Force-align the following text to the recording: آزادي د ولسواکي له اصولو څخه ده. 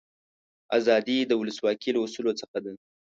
آزادي 0.77 1.17
د 1.25 1.31
ولسواکي 1.39 1.89
له 1.93 1.99
اصولو 2.05 2.31
څخه 2.41 2.57
ده. 2.63 2.71